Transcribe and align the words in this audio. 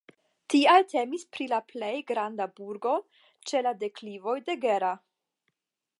Tial 0.53 0.85
temis 0.93 1.25
pri 1.35 1.47
la 1.51 1.59
plej 1.73 1.91
granda 2.13 2.49
burgo 2.61 2.95
ĉe 3.51 3.65
la 3.69 3.77
deklivoj 3.85 4.37
de 4.49 4.57
Gera. 4.65 4.95